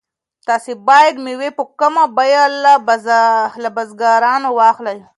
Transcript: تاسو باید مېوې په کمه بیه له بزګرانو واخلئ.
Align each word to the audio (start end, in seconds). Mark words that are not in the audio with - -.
تاسو 0.47 0.71
باید 0.87 1.15
مېوې 1.25 1.49
په 1.57 1.63
کمه 1.79 2.05
بیه 2.17 2.43
له 3.61 3.67
بزګرانو 3.75 4.49
واخلئ. 4.59 4.99